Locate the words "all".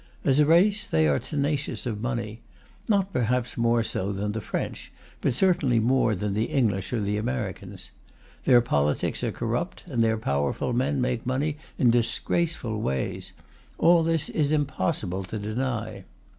13.77-14.01